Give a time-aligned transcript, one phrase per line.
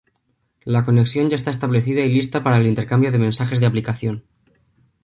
[0.63, 4.23] La conexión ya está establecida y lista para el intercambio de mensajes de aplicación.